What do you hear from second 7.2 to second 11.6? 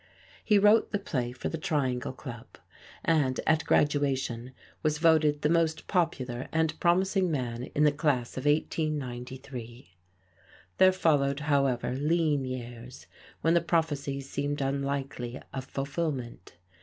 man in the Class of 1893. There followed,